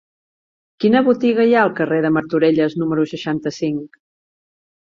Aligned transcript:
Quina 0.83 1.01
botiga 1.07 1.45
hi 1.49 1.53
ha 1.57 1.59
al 1.65 1.75
carrer 1.81 2.01
de 2.07 2.11
Martorelles 2.17 2.79
número 2.85 3.07
seixanta-cinc? 3.15 4.05